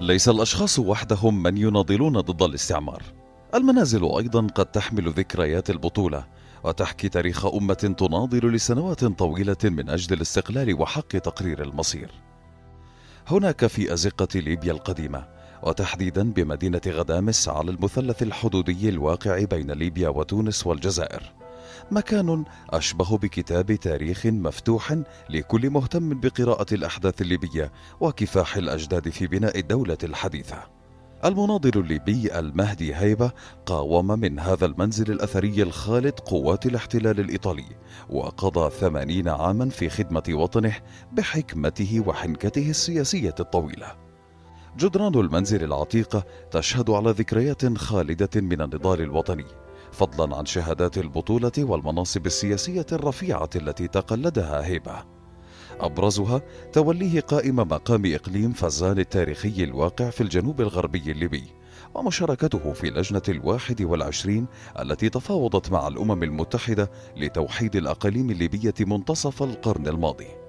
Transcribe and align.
ليس 0.00 0.28
الأشخاص 0.28 0.78
وحدهم 0.78 1.42
من 1.42 1.56
يناضلون 1.56 2.20
ضد 2.20 2.42
الاستعمار. 2.42 3.02
المنازل 3.54 4.04
أيضا 4.04 4.46
قد 4.46 4.66
تحمل 4.66 5.10
ذكريات 5.10 5.70
البطولة 5.70 6.26
وتحكي 6.64 7.08
تاريخ 7.08 7.46
أمة 7.46 7.94
تناضل 7.98 8.52
لسنوات 8.52 9.04
طويلة 9.04 9.56
من 9.64 9.88
أجل 9.90 10.14
الاستقلال 10.14 10.80
وحق 10.80 11.08
تقرير 11.08 11.62
المصير. 11.62 12.10
هناك 13.28 13.66
في 13.66 13.92
أزقة 13.92 14.40
ليبيا 14.40 14.72
القديمة 14.72 15.26
وتحديدا 15.62 16.32
بمدينة 16.32 16.80
غدامس 16.86 17.48
على 17.48 17.70
المثلث 17.70 18.22
الحدودي 18.22 18.88
الواقع 18.88 19.44
بين 19.44 19.70
ليبيا 19.70 20.08
وتونس 20.08 20.66
والجزائر. 20.66 21.35
مكان 21.90 22.44
أشبه 22.70 23.18
بكتاب 23.18 23.72
تاريخ 23.72 24.26
مفتوح 24.26 24.96
لكل 25.30 25.70
مهتم 25.70 26.20
بقراءة 26.20 26.74
الأحداث 26.74 27.22
الليبية 27.22 27.72
وكفاح 28.00 28.56
الأجداد 28.56 29.08
في 29.08 29.26
بناء 29.26 29.58
الدولة 29.58 29.98
الحديثة. 30.04 30.76
المناضل 31.24 31.80
الليبي 31.80 32.38
المهدي 32.38 32.94
هيبة 32.94 33.30
قاوم 33.66 34.06
من 34.06 34.38
هذا 34.38 34.66
المنزل 34.66 35.12
الأثري 35.12 35.62
الخالد 35.62 36.20
قوات 36.20 36.66
الاحتلال 36.66 37.20
الإيطالي 37.20 37.66
وقضى 38.10 38.70
ثمانين 38.70 39.28
عاما 39.28 39.68
في 39.68 39.88
خدمة 39.88 40.22
وطنه 40.28 40.76
بحكمته 41.12 42.02
وحنكته 42.06 42.70
السياسية 42.70 43.34
الطويلة. 43.40 43.86
جدران 44.76 45.14
المنزل 45.14 45.64
العتيقة 45.64 46.24
تشهد 46.50 46.90
على 46.90 47.10
ذكريات 47.10 47.78
خالدة 47.78 48.40
من 48.40 48.60
النضال 48.60 49.00
الوطني. 49.00 49.65
فضلا 49.96 50.36
عن 50.36 50.46
شهادات 50.46 50.98
البطولة 50.98 51.52
والمناصب 51.58 52.26
السياسية 52.26 52.86
الرفيعة 52.92 53.50
التي 53.56 53.88
تقلدها 53.88 54.66
هيبة. 54.66 55.04
أبرزها 55.80 56.42
توليه 56.72 57.20
قائم 57.20 57.56
مقام 57.56 58.02
إقليم 58.14 58.52
فزان 58.52 58.98
التاريخي 58.98 59.64
الواقع 59.64 60.10
في 60.10 60.20
الجنوب 60.20 60.60
الغربي 60.60 61.12
الليبي 61.12 61.44
ومشاركته 61.94 62.72
في 62.72 62.90
لجنة 62.90 63.22
الواحد 63.28 63.82
والعشرين 63.82 64.46
التي 64.78 65.08
تفاوضت 65.08 65.72
مع 65.72 65.88
الأمم 65.88 66.22
المتحدة 66.22 66.90
لتوحيد 67.16 67.76
الأقاليم 67.76 68.30
الليبية 68.30 68.74
منتصف 68.80 69.42
القرن 69.42 69.86
الماضي. 69.86 70.45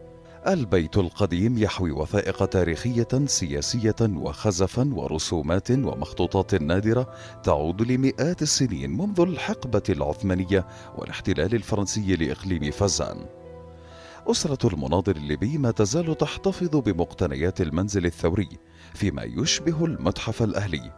البيت 0.47 0.97
القديم 0.97 1.57
يحوي 1.57 1.91
وثائق 1.91 2.45
تاريخية 2.45 3.07
سياسية 3.25 3.95
وخزفا 4.01 4.89
ورسومات 4.93 5.71
ومخطوطات 5.71 6.55
نادرة 6.55 7.13
تعود 7.43 7.91
لمئات 7.91 8.41
السنين 8.41 8.97
منذ 8.97 9.21
الحقبة 9.21 9.83
العثمانية 9.89 10.67
والاحتلال 10.97 11.55
الفرنسي 11.55 12.15
لإقليم 12.15 12.71
فزان. 12.71 13.25
أسرة 14.27 14.73
المناضل 14.73 15.17
الليبي 15.17 15.57
ما 15.57 15.71
تزال 15.71 16.17
تحتفظ 16.17 16.75
بمقتنيات 16.75 17.61
المنزل 17.61 18.05
الثوري 18.05 18.49
فيما 18.93 19.23
يشبه 19.23 19.85
المتحف 19.85 20.43
الأهلي. 20.43 20.91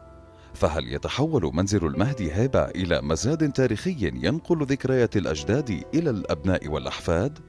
فهل 0.53 0.93
يتحول 0.93 1.51
منزل 1.53 1.85
المهدي 1.85 2.33
هيبة 2.33 2.63
إلى 2.65 3.01
مزاد 3.01 3.51
تاريخي 3.51 3.97
ينقل 4.13 4.65
ذكريات 4.65 5.17
الأجداد 5.17 5.83
إلى 5.93 6.09
الأبناء 6.09 6.67
والأحفاد؟ 6.67 7.48